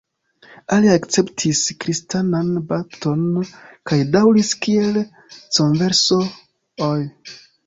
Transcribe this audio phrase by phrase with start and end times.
[0.75, 3.27] Aliaj akceptis kristanan bapton
[3.93, 4.99] kaj daŭris kiel
[5.37, 6.99] "converso"-oj.